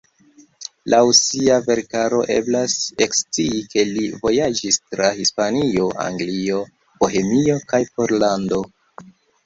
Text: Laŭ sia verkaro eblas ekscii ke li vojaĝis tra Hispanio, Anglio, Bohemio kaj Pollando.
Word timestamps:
Laŭ 0.93 1.01
sia 1.17 1.57
verkaro 1.67 2.21
eblas 2.37 2.73
ekscii 3.07 3.61
ke 3.75 3.87
li 3.91 4.07
vojaĝis 4.25 4.83
tra 4.95 5.13
Hispanio, 5.21 5.93
Anglio, 6.09 6.67
Bohemio 7.03 7.65
kaj 7.73 7.87
Pollando. 7.97 8.69